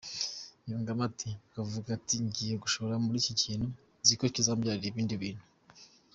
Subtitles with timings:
[0.69, 3.67] Yungamo ati “Ukavuga uti ngiye gushora muri iki kintu
[4.01, 5.45] nziko cyizambyarira ibindi bintu.